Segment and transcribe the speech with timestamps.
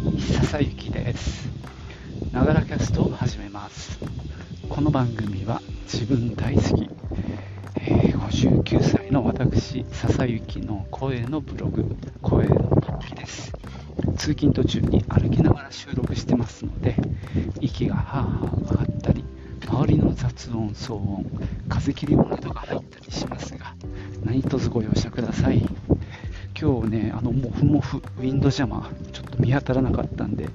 [0.00, 1.48] い、笹雪です。
[2.32, 3.98] ながらキャストを始めます。
[4.68, 6.88] この番組は自分大好き、
[7.76, 13.52] えー59歳の私、笹雪の声のブログ、声の日記です。
[14.16, 16.96] 通勤途中に歩きながら収録してますので、
[17.60, 19.24] 息がはーはー上がったり、
[19.66, 21.26] 周りの雑音、騒音、
[21.68, 23.74] 風切り音などが入ったりしますが、
[24.24, 25.66] 何卒ご容赦ください。
[26.60, 30.48] 今日ね、あのモフモフ、ウィンドジャマー、ちょっと見当たらなかったんで、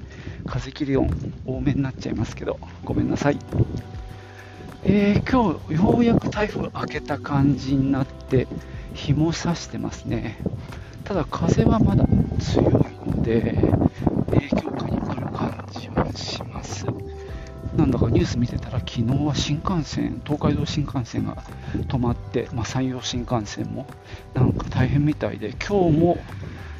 [0.45, 1.09] 風切り音
[1.45, 3.39] 多めになっちゃいますけど、ごめんなさい。
[4.83, 8.47] えー今日ようやく台風明けた感じになって、
[8.93, 10.37] 日も差してますね。
[11.03, 12.05] ただ風はまだ
[12.39, 12.65] 強い
[13.07, 13.57] ので、
[14.29, 16.85] 影響下に来る感じはします。
[17.75, 21.35] なんだかニュース見てたら、昨日は新幹線、東海道新幹線が
[21.87, 23.85] 止まって、まあ、山陽新幹線も
[24.33, 26.17] なんか大変みたいで、今日も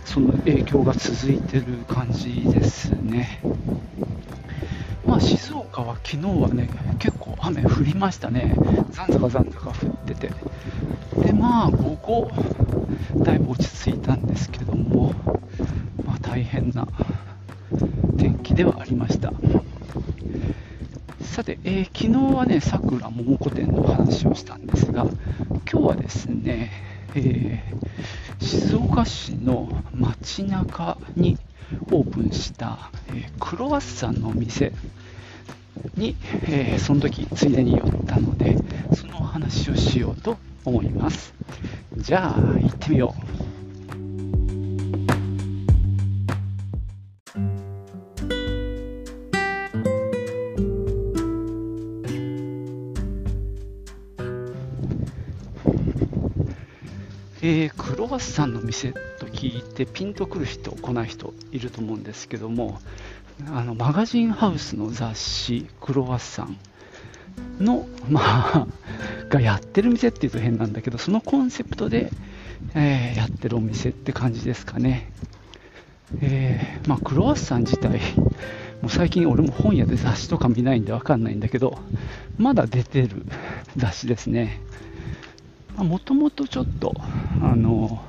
[0.06, 3.42] その影響が続いてる感じですね。
[5.06, 8.56] まあ、静岡は昨日はね、結構雨降りましたね。
[8.92, 10.32] ざんざかざんざか降ってて。
[11.22, 12.32] で、まあ、午後、
[13.18, 15.14] だいぶ落ち着いたんですけども、
[16.06, 16.88] まあ、大変な
[18.18, 19.34] 天気ではありました。
[21.22, 25.06] さて、えー昨日はね、さくら桃子店の話をしたんですが、
[25.72, 26.72] 今日はですね、
[27.16, 27.76] えー
[28.40, 31.38] 静岡市の街中に
[31.92, 34.74] オープンした、えークロワッサンのお店
[35.98, 38.60] に、えーその時ついでに寄ったので、
[38.92, 41.34] そのお話をしようと思います。
[41.98, 43.55] じゃあ、行ってみよう。
[58.16, 62.80] えークロワッサンの店と聞いてピンとくる人、来ない人いると思うんですけども、
[63.52, 66.58] あのマガジンハウスの雑誌、クロワッサン
[67.60, 68.68] の、まあ、
[69.30, 72.14] がやってる店っていうと変なんだけど、そのコンセプトで、
[72.74, 75.12] えーやってるお店って感じですかね。
[76.22, 78.00] えーまあ、クロワッサン自体、
[78.82, 81.78] もう最近俺も本屋で雑誌とか見ないんでわかんないんだけど、
[82.38, 83.26] まだ出てる
[83.76, 84.62] 雑誌ですね。
[85.84, 86.94] もともとちょっと
[87.42, 88.02] あの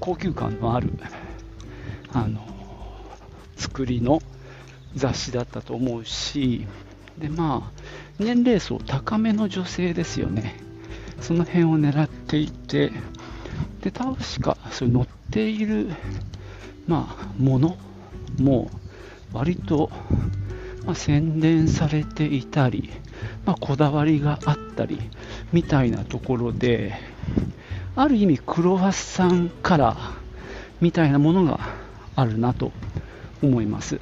[0.00, 0.92] 高級感のある
[2.12, 2.40] あの
[3.56, 4.22] 作りの
[4.94, 6.66] 雑誌だったと思うし
[7.18, 7.82] でまあ
[8.18, 10.56] 年齢層高めの女性ですよね。
[11.20, 12.92] その辺を狙っていて
[13.82, 15.88] で確かそういう載っている
[16.86, 17.76] まあもの
[18.38, 18.70] も
[19.32, 19.90] 割と、
[20.84, 22.90] まあ、洗練されていたり、
[23.46, 24.98] まあ、こだわりがあったり
[25.52, 26.94] みたいなところで
[27.96, 30.12] ある意味クロワッサンカラー
[30.80, 31.60] みたいなものが
[32.14, 32.72] あるなと
[33.42, 34.00] 思います。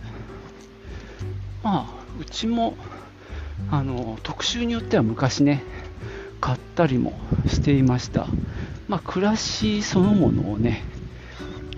[1.62, 2.76] まあうちも
[3.70, 5.62] あの特集によっては昔ね
[6.40, 7.12] 買ったりも
[7.46, 8.26] していました。
[8.88, 10.84] まあ暮らしそのものをね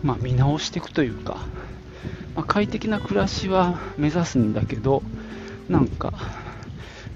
[0.03, 1.39] まあ見直していくというか、
[2.35, 5.03] まあ、快適な暮らしは目指すんだけど
[5.69, 6.13] なんか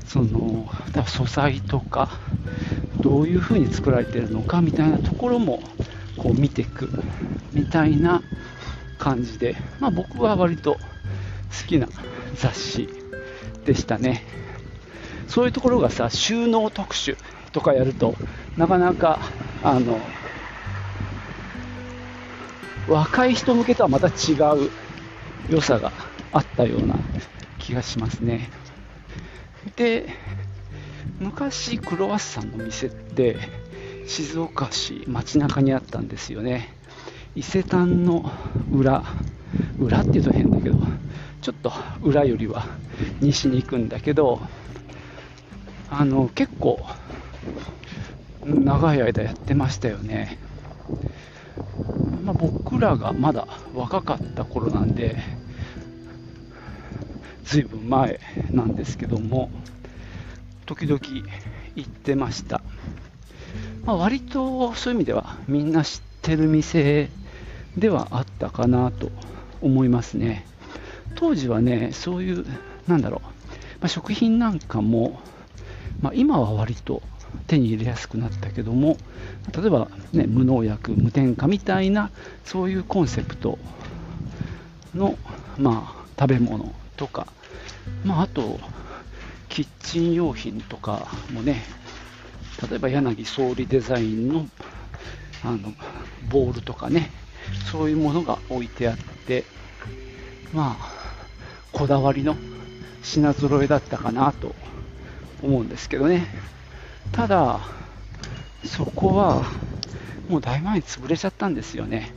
[0.07, 0.69] その
[1.07, 2.11] 素材とか
[3.03, 5.63] どういう風に作られてるのかみたいなところも
[6.17, 6.91] こう見ていく
[7.53, 8.23] みたいな
[8.99, 10.81] 感じで、まあ、僕は割と好
[11.67, 11.89] きな
[12.37, 12.89] 雑誌
[13.65, 14.25] でしたね。
[15.27, 17.17] そういうところがさ収納特集
[17.53, 18.15] とかやると
[18.57, 19.19] なかなか
[19.63, 19.99] あの
[22.87, 24.71] 若い人向けとはまた違う
[25.49, 25.93] 良さが
[26.33, 26.99] あったような
[27.59, 28.51] 気がしますね。
[29.77, 30.09] で
[31.21, 33.37] 昔クロワッサンの店って
[34.07, 36.69] 静岡市街中にあったんですよね。
[37.35, 38.31] 伊勢丹の
[38.71, 39.05] 裏
[39.79, 40.79] 裏っていうと変だけど
[41.41, 42.67] ちょっと裏よりは
[43.21, 44.41] 西に行くんだけど
[45.91, 46.85] あの結構
[48.45, 50.39] 長い間やってましたよね、
[52.25, 55.17] まあ、僕らがまだ若かった頃なんで
[57.45, 59.51] ずいぶん前なんですけども
[60.67, 61.01] 時々
[61.75, 62.63] 行ってました、
[63.85, 67.11] まあ、割とそういう意味ではみんな知ってる店
[67.77, 69.11] ではあったかなと
[69.61, 70.45] 思いますね。
[71.15, 72.45] 当時はねそういう
[72.87, 73.31] なんだろう、ま
[73.83, 75.21] あ、食品なんかも、
[76.01, 77.03] まあ、今は割と
[77.47, 78.97] 手に入れやすくなったけども
[79.57, 82.11] 例えば、ね、無農薬無添加みたいな
[82.45, 83.59] そういうコンセプト
[84.95, 85.17] の、
[85.59, 87.27] まあ、食べ物とか、
[88.05, 88.61] まあ、あと
[89.49, 91.63] キッチン用品とかもね
[92.69, 94.47] 例えば柳総理デザインの
[95.45, 95.73] あの
[96.31, 97.11] ボールとかね
[97.71, 98.97] そういうものが置いてあっ
[99.27, 99.45] て
[100.53, 100.93] まあ、
[101.73, 102.37] こだわりの
[103.03, 104.55] 品揃えだったかなと
[105.43, 106.27] 思うんですけどね。
[107.11, 107.61] ただ、
[108.65, 109.47] そこは
[110.29, 112.13] もうだいぶ前に潰れちゃったんですよね。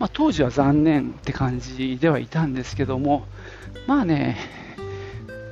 [0.00, 3.26] まあ、当時は残念って感じではいたんですけども、
[3.86, 4.38] まあね、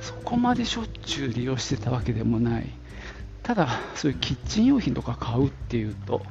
[0.01, 2.67] そこまでしょっちゅう利用してたわけでもない。
[3.43, 6.23] ただ、そういうキッチン用品とか買うっていうと、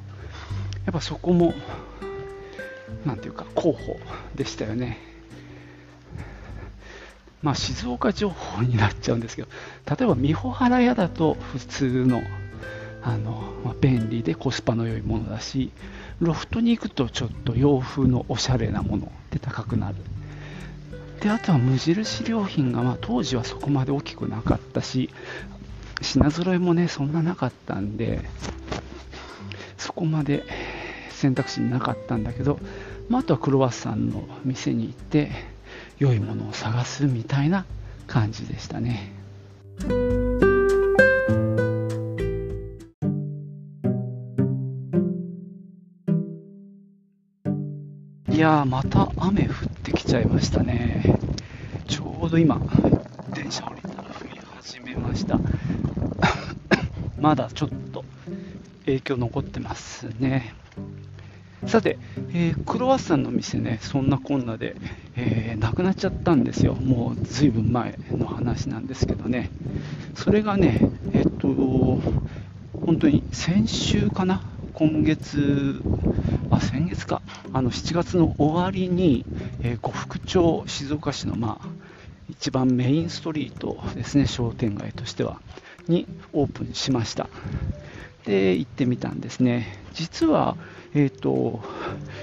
[0.84, 1.54] やっぱそこも、
[3.06, 4.00] なんていうか、候補
[4.34, 4.98] でしたよね。
[7.40, 9.48] まあ、静岡情報になっちゃうんですけど、
[9.88, 12.20] 例えば美穂原屋だと普通の
[13.02, 15.70] あの、まあ、便利でコスパの良いものだし、
[16.20, 19.96] ロフトに行くとちょっと洋風のおしゃれなもので高くなる。
[21.20, 25.10] であとは無印良品が、まあ、当時はそこまで大きくなかったし、
[26.00, 28.20] 品揃えもね、そんななかったんで、
[29.76, 30.44] そこまで
[31.10, 32.58] 選択肢になかったんだけど、
[33.08, 35.30] まあ、あとはクロワッサンの店に行って、
[35.98, 37.64] 良いものを探すみたいな
[38.06, 39.12] 感じでしたね。
[48.38, 49.52] いやー、また雨降っ
[49.82, 51.18] てきちゃいましたね。
[51.88, 52.60] ちょうど今、
[53.34, 55.40] 電車降りたら降り始めました。
[57.18, 58.04] まだちょっと
[58.84, 60.54] 影響残ってますね。
[61.66, 61.98] さて、
[62.32, 64.76] えー、クロワッサンの店ね、そんなこんなで、
[65.16, 66.74] えー、なくなっちゃったんですよ。
[66.74, 69.50] もうずいぶん前の話なんですけどね。
[70.14, 71.48] それがね、えっと、
[72.86, 74.42] 本当に先週かな？
[74.74, 75.82] 今月、
[76.50, 77.20] あ、先月か、
[77.52, 79.24] あの7月の終わりに、
[79.62, 81.68] えー、呉服町、静岡市の、まあ、
[82.28, 85.40] 一番メインストリートですね、商店街としては、
[85.88, 87.28] にオープンしました。
[88.24, 89.78] で、行ってみたんですね。
[89.94, 90.56] 実は、
[90.94, 91.62] えーと、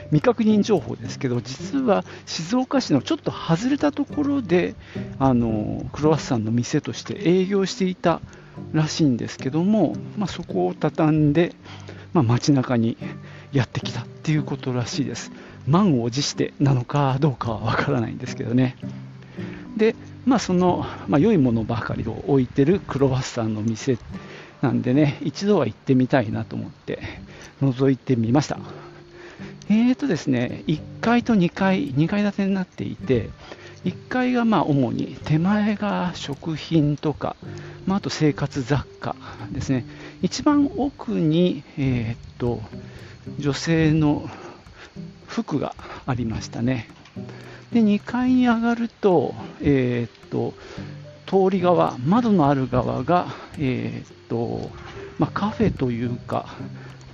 [0.07, 4.75] 未確認情報ですけど、実は静岡市のちょっと外れたところで、
[5.19, 8.22] あのクロワッサンの店として営業していた
[8.74, 11.56] らしいんですけども、まあ、そこを畳んで、
[12.16, 12.96] まあ、街中に
[13.52, 15.34] やってきたっていうことらしいです。
[15.68, 18.78] 満を持してなのかどうかはわからないんですけどね。
[19.76, 23.98] で、まあ、その、まあ、良いものばかりを置いてるクロワッサンの店
[24.62, 27.00] なんでね、一度は行ってみたいなと思って
[27.62, 28.60] 覗いてみました。
[29.68, 33.30] えーとですね、1階と2階、2階建てになっていて、
[33.86, 37.36] 1階がまあ主に手前が食品とか、
[37.86, 39.16] まあ、あと生活雑貨
[39.52, 39.86] ですね。
[40.22, 42.62] 一番奥に、えー、と
[43.38, 44.28] 女性の
[45.28, 46.90] 服がありましたね。
[47.72, 50.54] で2階に上がると,、えー、と
[51.28, 53.28] 通り側、窓のある側が、
[53.58, 54.72] えーと
[55.20, 56.56] まあ、カフェというか、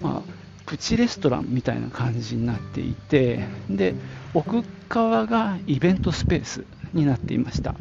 [0.02, 0.32] まあ、
[0.66, 3.94] プチレストランみたいな感じになっていてで
[4.34, 7.76] 奥側がイベントスペースになっていました。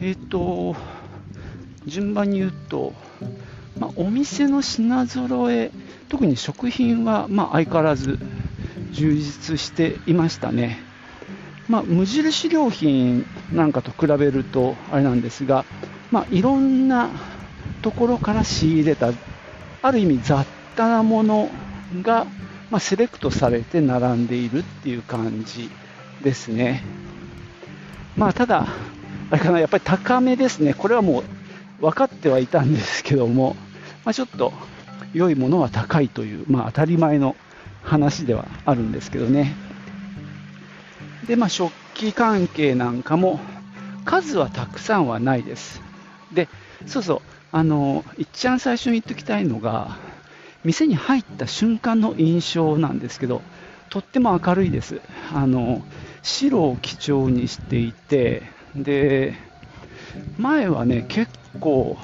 [0.00, 0.76] えっ、ー、と
[1.86, 2.92] 順番に言うと、
[3.78, 5.70] まあ、お店の品揃え
[6.08, 8.18] 特に食品は、まあ、相変わらず
[8.92, 10.80] 充実していましたね。
[11.68, 15.66] まあ、無印良品なんかと比べるとあれなんですが、
[16.10, 17.10] まあ、いろんな
[17.82, 19.12] ところから仕入れた
[19.82, 20.46] ある意味雑
[20.76, 21.50] 多なもの
[22.02, 22.26] が、
[22.70, 25.70] まあ、セレクトされて並んでいるっていう感じ
[26.22, 26.82] ですね。
[28.16, 28.66] まあ、ただ、
[29.30, 30.74] あれかな、やっぱり高めですね。
[30.74, 33.56] これはもう分かってはいたんですけども、
[34.04, 34.52] まあ、ちょっと
[35.12, 37.36] 良いものは高いという、まあ、当たり前の
[37.82, 39.54] 話ではあるんですけどね。
[41.26, 43.40] で、まあ、食器関係なんかも
[44.04, 45.82] 数はたくさんはないです。
[46.32, 46.48] で、
[46.86, 47.20] そうそう、
[47.52, 49.96] あの、一番最初に言っておきたいのが、
[50.64, 53.42] 店に入った瞬間の印象なんですけど、
[53.90, 55.00] とっても明るいです。
[55.32, 55.82] あの、
[56.22, 58.42] 白を基調にしていて、
[58.74, 59.34] で、
[60.38, 61.96] 前はね、結構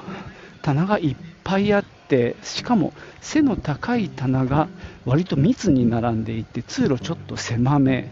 [0.61, 4.67] 棚がいっぱいあって、しかも背の高い棚が
[5.05, 8.11] 割と密に並んでいて、通路ちょっと狭め、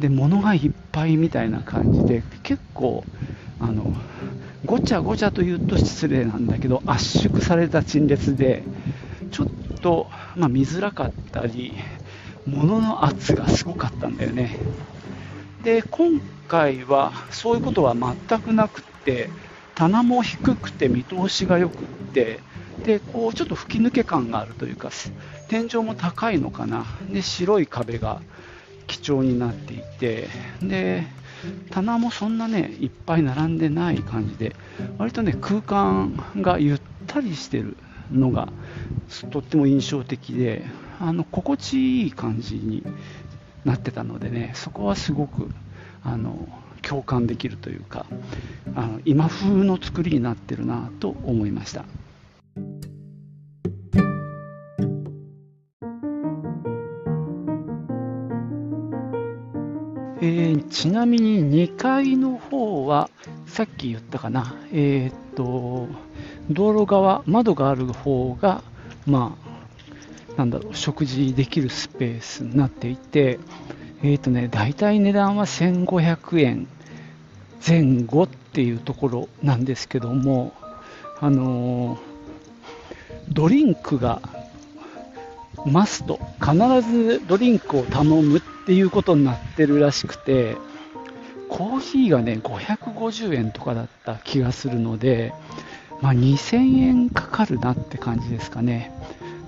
[0.00, 3.04] で物がいっぱいみたいな感じで結構
[3.60, 3.94] あの
[4.66, 8.62] ごちゃごちゃと言うと失礼なんだけど圧縮された陳列で
[9.30, 9.46] ちょっ
[9.82, 11.74] と、まあ、見づらかったり
[12.46, 14.58] 物の圧がすごかったんだよね。
[15.62, 19.30] で今回はそういうことは全くなくって
[19.74, 22.40] 棚も低くて見通しが良くって
[22.84, 24.90] でこうちょっと吹き抜け感があるというか
[25.48, 26.84] 天井も高いのかな。
[27.10, 28.20] で白い壁が
[28.86, 30.28] 基調になっていて
[30.60, 31.04] で
[31.70, 34.54] 棚もそんなねいっぱい並んでない感じで
[34.98, 37.76] 割とね空間がゆったりしてる
[38.10, 38.48] のが
[39.30, 40.64] とっても印象的で
[41.00, 42.82] あの心地いい感じに
[43.64, 45.50] なってたのでねそこはすごく
[46.04, 46.48] あの
[46.82, 48.06] 共感できるというか
[48.74, 51.84] あの今風の作りになってるなと思いました。
[60.24, 63.10] えー、ちなみに2階の方は
[63.46, 65.88] さっき言ったかな、えー、っと
[66.48, 68.62] 道路側窓がある方が
[69.06, 69.36] ま
[70.36, 73.38] あなんだろう食事できるスペースになっていて
[74.02, 76.68] えっ、とね大体値段は1500円
[77.66, 80.52] 前後っていうところなんですけども
[81.20, 81.98] あのー、
[83.28, 84.20] ドリンクが
[85.64, 90.56] マスト必ずドリンクを頼むっていうことになってるらしくて、
[91.48, 95.32] コーヒーがね、550円とかだった気がするので、
[96.02, 98.92] まあ、2000円かかるなって感じですかね。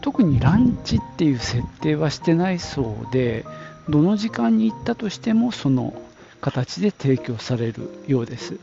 [0.01, 3.45] 特にランチっていう設定はしてないそうで、
[3.89, 5.95] どの時間に行ったとしてもその
[6.41, 8.59] 形で提供されるようです。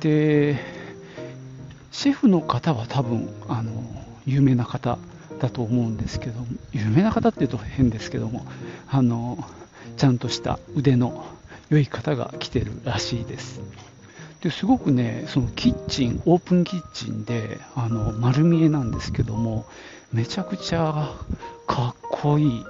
[0.00, 0.58] で、
[1.90, 3.72] シェフの方は多分、あの、
[4.26, 4.98] 有名な方
[5.42, 6.40] だと思うんですけど
[6.72, 8.46] 有名な方っていうと変ですけども
[8.88, 9.44] あの
[9.96, 11.26] ちゃんとした腕の
[11.68, 13.60] 良い方が来てるらしいです
[14.42, 19.66] ですごくねそのキッチンオープンキッチンであの丸見えなんですけども
[20.12, 21.14] めちゃくちゃ
[21.66, 22.64] かっこいい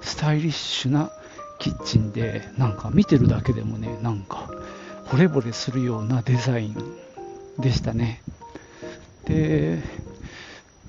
[0.00, 1.10] スタイリッシュな
[1.58, 4.50] キッチンでなんか見てるだけでもねなんか
[5.06, 6.76] 惚れ惚れするようなデザイン
[7.58, 8.22] でしたね。
[9.24, 9.82] で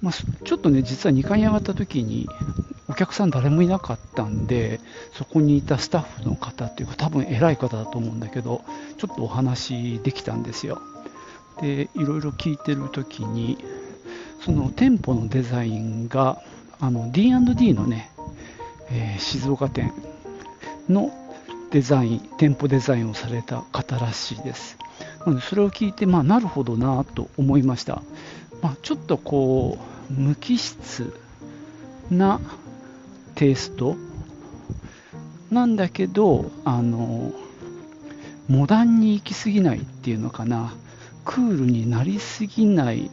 [0.01, 0.13] まあ、
[0.45, 2.29] ちょっとね、実は2階に上がった時に、
[2.89, 4.81] お客さん誰もいなかったんで、
[5.13, 8.63] そこにいたスタッフの方っていうか、多分偉い方だと思うんだけど、
[8.97, 10.81] ちょっとお話できたんですよ。
[11.61, 13.59] で、いろいろ聞いてる時に、
[14.43, 16.41] その店舗のデザインが、
[16.79, 18.09] あの D&D のね、
[18.89, 19.93] えー、静岡店
[20.87, 21.11] の
[21.69, 24.77] デザイン、店舗デザインをされた方らしいです。
[25.19, 28.01] なので、それを聞いて、まあ、なるほどなと思いました。
[28.63, 29.77] まあ、ちょっとこ
[30.09, 31.13] う無機質
[32.09, 32.41] な
[33.39, 33.95] テイスト？
[35.49, 37.31] なんだけどあの
[38.49, 40.73] モダンに行き過ぎないっていうのかな。
[41.23, 43.09] クールになりすぎない。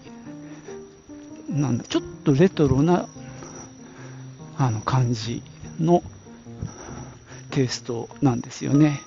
[1.49, 3.07] なんだちょっとレトロな
[4.59, 5.45] あの感じ
[5.79, 6.03] の
[7.53, 9.01] テイストなんですよね。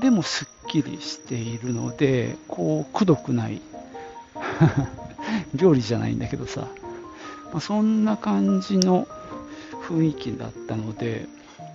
[0.00, 3.60] でもすっきりしているのでこうくどくない。
[5.56, 6.68] 料理じゃないんだけどさ、
[7.52, 9.08] まあ、そんな感じの
[9.90, 11.26] 雰囲気だったので、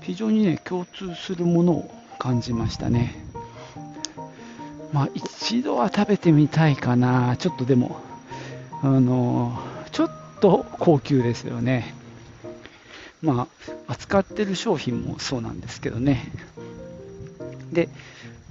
[0.02, 3.26] 非常にね、共通するものを感じましたね。
[4.94, 7.36] まあ、一度は食べてみたいかな。
[7.38, 8.00] ちょっとでも、
[8.82, 9.58] あの
[9.92, 11.94] ちょっと高級ですよね。
[13.22, 13.48] ま
[13.88, 16.32] あ、扱ってる商品もそうなんですけどね。
[17.72, 17.90] で、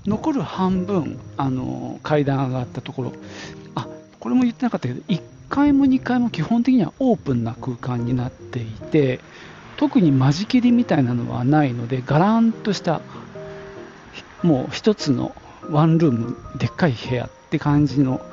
[0.04, 3.12] 残る半分、あの階段上がったところ
[3.74, 3.88] あ、
[4.20, 9.20] これも言ってなかったけど、1階も2階も基本的にはオープンな空間になっていて、
[9.84, 13.02] 特に間仕切りみたいなのはないので、ガランとした、
[14.42, 15.34] もう1つの
[15.68, 18.24] ワンルーム、でっかい部屋って感じの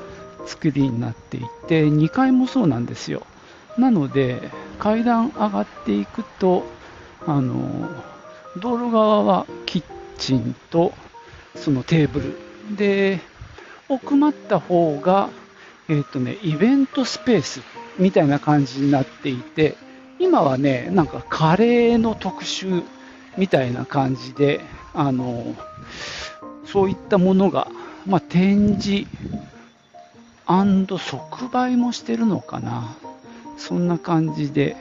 [0.45, 3.27] 作りになっていて、2階もそうなんですよ。
[3.77, 6.63] なので、階段上がっていくと、
[7.27, 7.89] あの
[8.61, 9.83] 道路側はキッ
[10.17, 10.93] チンと
[11.55, 13.19] そのテーブルで
[13.89, 15.29] 奥まった方が
[15.89, 17.61] えっ、ー、とね、イベントスペース
[17.99, 19.75] みたいな感じになっていて、
[20.21, 22.83] 今はね、なんかカレーの特集
[23.37, 24.61] みたいな感じで、
[24.93, 25.55] あの、
[26.63, 27.67] そういったものが、
[28.05, 29.07] まあ、展示
[30.99, 32.95] 即売もしてるのかな。
[33.57, 34.75] そんな感じで、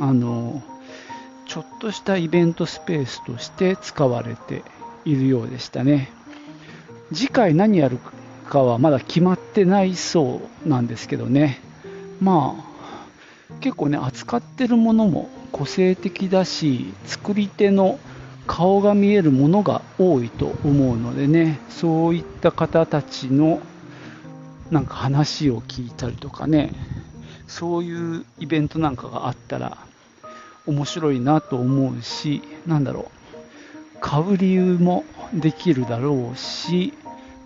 [0.00, 0.62] あの、
[1.46, 4.62] ちょっとしたイベントスペースとして使われて
[5.04, 6.10] いるようでしたね。
[7.12, 7.98] 次回何やる
[8.48, 11.60] かはまだ決まってないそうなんですけどね、
[12.20, 12.65] まあ、
[13.60, 17.98] 結構ね、扱ってるものも個性的だし、作り手の
[18.46, 23.60] 顔が見えるものが多いと思うのでね、そういった方たちの
[24.70, 26.72] なんか話を聞いたりとかね、
[27.46, 29.78] そういうイベントなんかがあったら
[30.66, 36.92] 面白いなと思うし、なんだろう、買う理由もできるだろうし、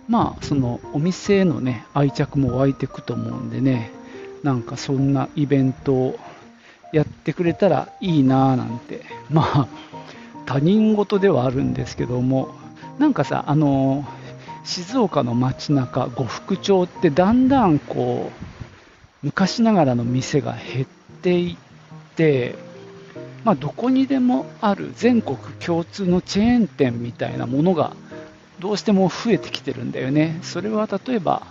[0.07, 3.91] まあそのお店へのね愛着も湧いていくと思うんでね
[4.43, 6.19] なんかそんなイベントを
[6.91, 9.67] やってくれたらいいなぁなんてまあ
[10.45, 12.53] 他人事ではあるんですけども
[12.99, 14.05] なんかさあの
[14.63, 18.31] 静岡の街中呉服町ってだんだんこ
[19.23, 20.87] う昔ながらの店が減っ
[21.21, 22.55] ていって
[23.43, 27.95] まあ、どこにでもある全国共通のチェーン店みたいなものが
[28.59, 30.39] どうしても増えてきてるんだよね。
[30.43, 31.47] それは例えば、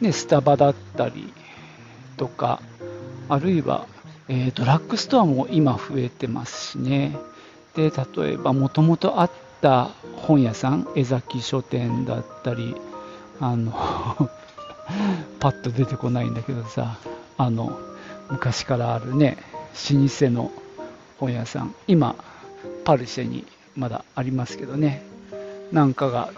[0.00, 1.32] ね、スタバだったり
[2.18, 2.60] とか、
[3.30, 3.86] あるいは、
[4.28, 7.16] えー、ドラッグストアも今増えてますしね。
[7.74, 9.30] で、例えばもともとあっ
[9.62, 12.74] た本屋さん、江崎書店だったり、
[13.40, 13.72] あの
[15.40, 16.98] パッと出てこないんだけどさ、
[17.38, 17.78] あの、
[18.30, 19.38] 昔からあるね、
[19.90, 20.50] 老舗の
[21.18, 22.16] 本屋さん、今、
[22.84, 23.46] パルシェに
[23.76, 25.02] まだありますけどね、
[25.72, 26.30] なんかが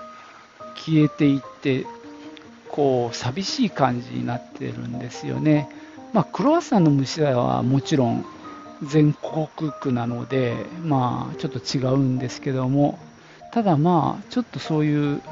[0.76, 1.86] 消えていって、
[2.72, 5.68] こう、寂しい感じになってるんですよね。
[6.12, 8.24] まあ、クロワッサンの虫はもちろん
[8.82, 9.48] 全国
[9.80, 12.98] 区なので、まあ、ちょっと違うんですけども、
[13.52, 15.22] ただまあ、ちょっとそういう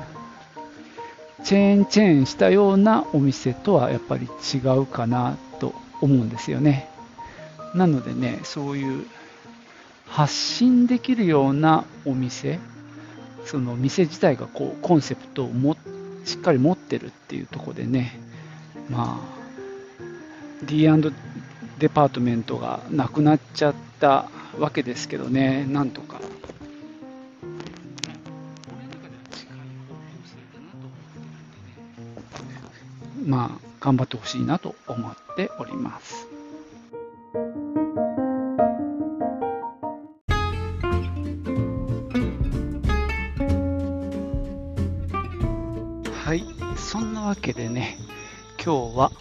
[1.45, 6.88] チェーンチェーンしたようなお店とはやっぱり違うかなと思うんですよね。
[7.75, 9.07] なのでね、そういう
[10.07, 12.59] 発信できるようなお店、
[13.45, 15.76] その店自体がこうコンセプトをも
[16.28, 18.20] しっかり持ってるっていうとこでね、
[18.90, 20.87] まあ、D&
[21.78, 26.20] デパートメントがなくなっちゃったわけですけどね、なんとか。
[33.25, 36.27] まあ、頑張ってほしいなと思っております。
[47.28, 47.99] わけでね、
[48.56, 49.12] 今日は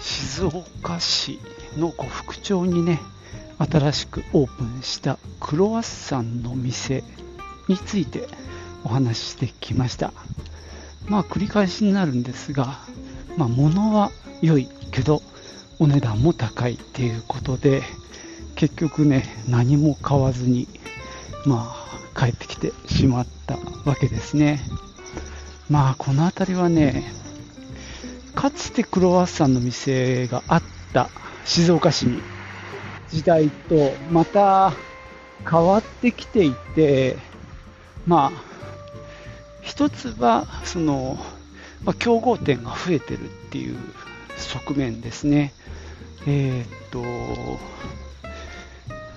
[0.00, 1.40] 静岡市
[1.78, 3.00] の呉服町にね、
[3.58, 7.02] 新しくオープンしたクロワッサンの店
[7.66, 8.28] について
[8.84, 10.12] お話ししてきました。
[11.06, 12.80] まあ繰り返しになるんですが、
[13.38, 14.10] まあ物は
[14.42, 15.22] 良いけど
[15.78, 17.82] お値段も高いっていうことで、
[18.56, 20.68] 結局ね、何も買わずに、
[21.46, 21.74] ま
[22.14, 24.60] あ帰ってきてしまったわけですね。
[25.70, 27.16] まあこの辺りはね
[28.38, 31.10] かつてクロワッサンの店があった
[31.44, 32.22] 静岡市に
[33.08, 34.72] 時代とまた
[35.44, 37.16] 変わってきていて
[38.06, 38.42] まあ
[39.62, 41.18] 一つはその、
[41.82, 43.76] まあ、競合店が増えてるっていう
[44.36, 45.52] 側面ですね。
[46.28, 47.02] えー、っと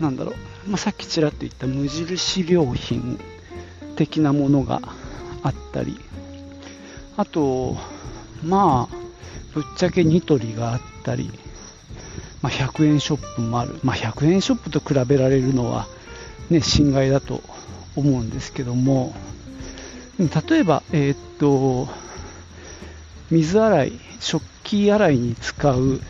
[0.04, 0.36] なんだろう、
[0.68, 3.20] まあ、さっきちらっと言った無印良品
[3.98, 4.82] 的なものが
[5.44, 6.00] あったり。
[7.18, 7.78] あと、
[8.42, 9.01] まあ、
[9.54, 11.30] ぶっちゃけニトリがあったり、
[12.42, 13.80] まあ、100円ショップもある。
[13.84, 15.88] まあ、100円ショップと比べられるのは、
[16.50, 17.42] ね、侵害だと
[17.96, 19.14] 思うんですけども、
[20.20, 21.88] 例えば、えー、っと、
[23.30, 26.02] 水洗い、食器洗いに使う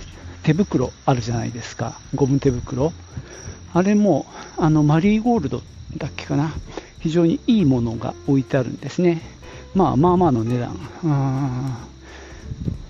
[0.44, 2.00] 手袋あるじゃないですか。
[2.16, 2.94] ゴム手袋。
[3.74, 4.26] あれも、
[4.58, 5.62] あの、マリーゴールド
[5.98, 6.52] だっけかな。
[7.00, 9.22] 非常にいいものが置いてあるんですね。
[9.74, 10.78] まあまあまあの値段。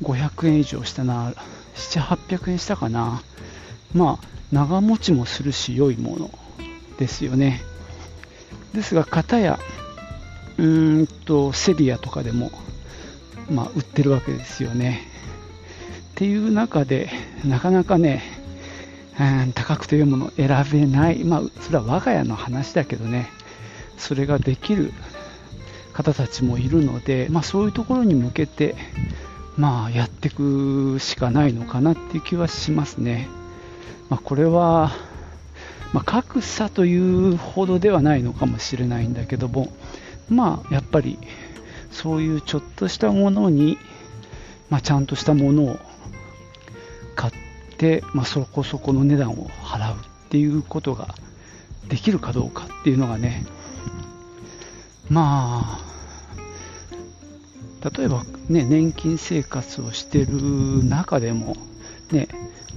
[0.01, 1.33] 500円以上したな。
[1.75, 3.21] 7、800円したかな。
[3.93, 6.31] まあ、長持ちもするし、良いもの
[6.97, 7.61] ですよね。
[8.73, 9.59] ですが、片や、
[10.57, 12.51] うーんと、セリアとかでも、
[13.49, 15.07] まあ、売ってるわけですよね。
[16.11, 17.09] っていう中で、
[17.45, 18.23] なかなかね、
[19.19, 23.29] うん、高くていうものを選べない、まあ、それは我が家の話だけどね、
[23.97, 24.93] それができる
[25.93, 28.75] 方たちもいるので、まあ、そういうところに向けて、
[29.57, 33.29] まあ、やっていくしかないのかなっていう気はしますね。
[34.09, 34.91] まあ、これは、
[35.93, 39.71] まあ、格差というほどではないのかもしれないんだけども、
[40.29, 41.17] まあ、やっぱり
[41.91, 43.77] そういうちょっとしたものに、
[44.69, 45.79] まあ、ちゃんとしたものを
[47.15, 47.33] 買っ
[47.77, 49.97] て、まあ、そこそこの値段を払うっ
[50.29, 51.15] ていうことが
[51.89, 53.45] できるかどうかっていうのがね、
[55.09, 55.79] まあ、
[57.83, 61.57] 例えば、ね、年金生活をしてる中でも、
[62.11, 62.27] ね、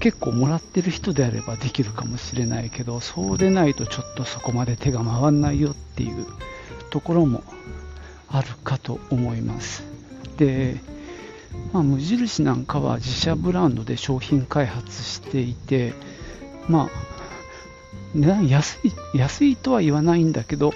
[0.01, 6.27] 結構もらってる人であればできるかもしれないけど、そうでないとちょっとそこまで手が回らないよっていう
[6.90, 7.45] ところも
[8.29, 9.85] あるかと思います。
[10.37, 10.81] で、
[11.73, 15.93] まあ、無印なんかは自社ブランドで商品開発していて、
[16.69, 16.88] まあ、
[18.14, 20.73] 値段安い安いとは言わないんだけど、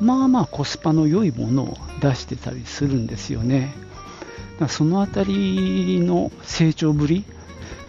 [0.00, 3.74] まあまあコスパの良いものを出してたりするんですよね。
[4.68, 7.24] そのあたりの成長ぶり、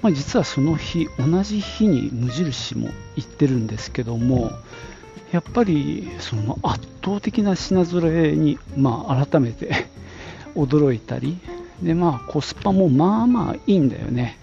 [0.01, 4.51] まあ、実はその日、同じ日に無印も行ってるんですけども、
[5.31, 9.87] やっぱりその圧倒的な品揃えに、まあ、改めて
[10.55, 11.39] 驚いたり、
[11.81, 14.37] でまあ、コスパもまあまあいいんだよね。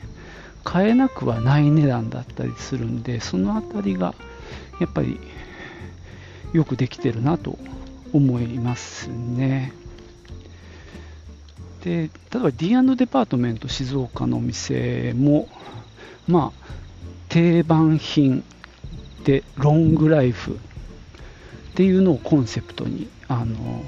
[0.65, 4.15] 買えなくはない値段だったりするんで、そのあたりが
[4.81, 5.21] やっぱり
[6.53, 7.57] よくできてるなと
[8.13, 9.73] 思いますね。
[11.83, 15.49] で例えば D& デパートメント静岡のお店も、
[16.27, 16.67] まあ、
[17.29, 18.43] 定番品
[19.25, 20.57] でロングライフっ
[21.75, 23.85] ていうのをコンセプトにあの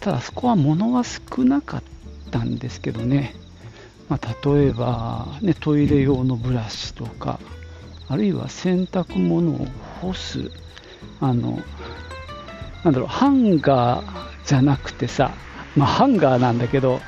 [0.00, 1.82] ただそこは物は少なかっ
[2.30, 3.34] たんですけどね、
[4.08, 7.40] まあ、例えば、ね、トイレ用のブラシとか
[8.08, 9.66] あるいは洗濯物を
[10.02, 10.50] 干す
[11.20, 11.58] あの
[12.84, 15.32] なんだろうハンガーじゃなくてさ、
[15.76, 17.00] まあ、ハンガーなんだけど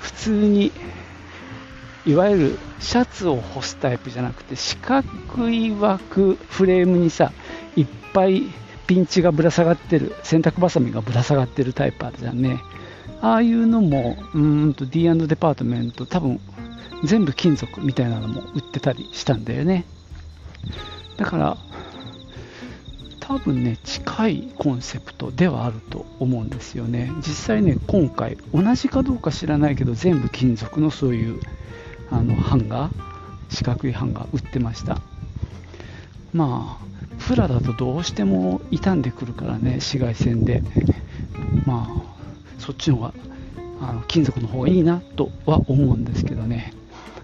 [0.00, 0.72] 普通に
[2.04, 7.32] いわゆるシャツを干すタイプじゃなくて四角い枠フレームにさ
[7.76, 8.42] いっぱい
[8.86, 12.60] ピンチがぶら下がってる洗濯ばさみがぶら下がってるタイプあるじゃんね。
[13.22, 16.40] ああいうのもうんと D& デパートメント多分
[17.04, 19.84] 全部金属みたいなのも売ってたりしたんだよね。
[21.18, 21.56] だから
[23.30, 27.12] 多分ね近いコンセプトではあると思うんですよね。
[27.18, 31.40] 実際ね今回同じかどうか知らないけど全部金属のそういう
[32.10, 32.92] あのハンガー
[33.48, 35.00] 四角いハンガー売ってました。
[36.32, 36.84] まあ
[37.20, 40.64] プラだとどうしても傷んでくるからね紫外線で。
[41.66, 42.02] まあ
[42.58, 43.14] そっちの方が
[43.80, 46.72] あの金属の方がいいなとは思うんですけどね。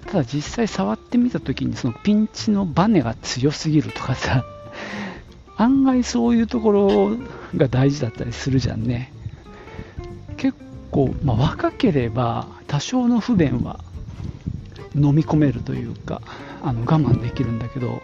[0.07, 4.45] ただ実際触ってみた時にそのピンチのバネが強すぎるとかさ
[5.57, 7.17] 案外そういうところ
[7.57, 9.13] が大事だったりするじゃんね。
[10.37, 10.59] 結
[10.91, 13.81] 構、まあ、若ければ多少の不便は
[14.95, 16.23] 飲み込めるというか
[16.63, 18.03] あの我慢できるんだけど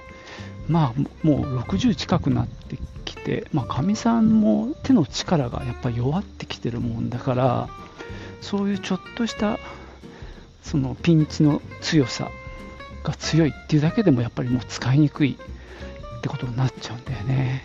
[0.68, 7.68] まあもう60近くなってきてかみ、さんも手の力がやっぱ弱ってきてるもんだから
[8.40, 9.58] そういうちょっとした
[10.62, 12.30] そのピンチの強さ
[13.04, 15.36] が強いっていうだけでもやっぱりもう使いにくい
[16.22, 17.64] ってことになっちゃうんだよね。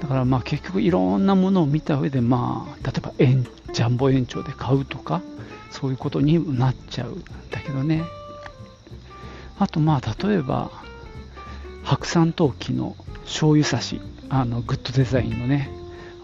[0.00, 5.22] だからまあ結局いろんなものを見た上でまあ例えば円ジャンボ延長で買うとか
[5.70, 8.02] そういうことになっちゃうんだけどね。
[9.60, 10.72] あとまあ例えば
[11.84, 15.70] 白山陶器の醤油差しあのグッドデザインのね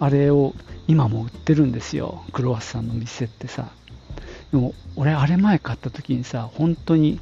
[0.01, 0.55] あれを
[0.89, 2.25] 今も売ってるんですよ。
[2.33, 3.69] クロワッサンの店ってさ。
[4.51, 7.21] でも俺あれ前買った時にさ本当に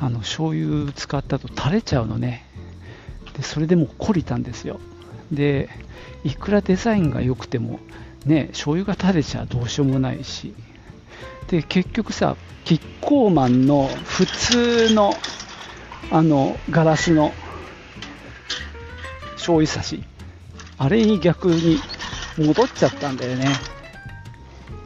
[0.00, 2.46] あの醤油使ったと垂れちゃうのね。
[3.36, 4.80] でそれでもう懲りたんですよ。
[5.30, 5.68] で
[6.24, 7.78] いくらデザインが良くても
[8.24, 10.54] ね醤油が垂れちゃどうしようもないし。
[11.48, 15.14] で結局さキッコーマンの普通の
[16.10, 17.32] あのガラスの
[19.34, 20.02] 醤油差し。
[20.78, 21.78] あれに逆に
[22.38, 23.50] 戻っちゃったんだよね。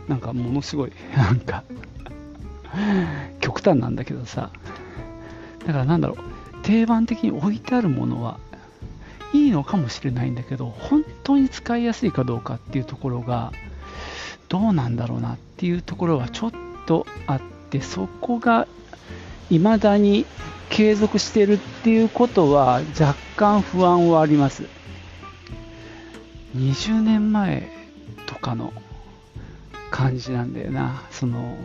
[0.09, 1.63] なんかものすごいなんか
[3.41, 4.51] 極端なんだけどさ
[5.67, 6.19] だからなんだろう
[6.63, 8.39] 定番的に置いてあるものは
[9.33, 13.53] いいのかもしれないんだけど本当に使いやすいかどうかっていうところが
[14.49, 16.53] どうなんだろうなっていうところはちょっ
[16.87, 18.69] とあってそこが
[19.51, 20.27] 未だに
[20.71, 24.65] 継続してるっていうことは若干不安はあります。
[26.57, 27.69] 20年前
[28.27, 28.73] とかの
[29.91, 31.57] 感じなんだよなその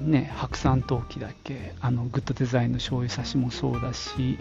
[0.00, 4.38] ね、白山陶器だっけあのグッドデザインの醤油差しもそうだし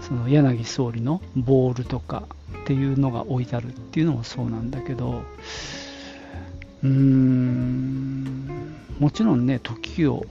[0.00, 2.24] その柳総理のボールとか
[2.62, 5.22] っていうのが置いてあるっていうのもそうなんだけど
[6.82, 10.24] うーんもちろんね時を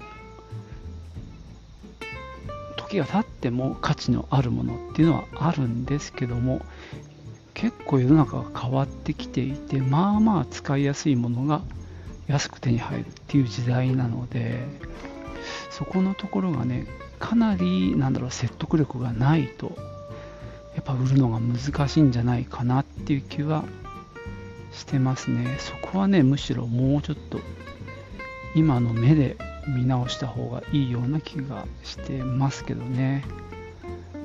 [2.78, 6.66] 時が経っても価値のあるものっていうのはあるんですけども
[7.54, 11.62] 結構世の中が変わってきていてまあまあ使いやすいものが
[12.28, 14.62] 安く手に入るっていう時代なので
[15.70, 16.86] そこのところがね
[17.18, 19.78] かなりなんだろう説得力がないと
[20.76, 23.64] やっぱ売るのが難しいんじゃないかなっていう気は
[24.74, 27.40] してますねそこはねむしろもうちょっと
[28.54, 33.24] 今の目で見直した方がいいような気がしてますけどね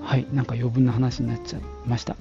[0.03, 2.17] はいなんか余分な話になっちゃいました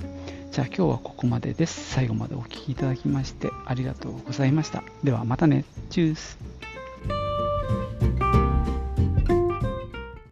[0.56, 1.92] じゃあ今日はここまでです。
[1.92, 4.86] 最後までお聴きいただきましてありがとうございました。
[5.04, 5.66] ではまたね。
[5.90, 6.55] チュース。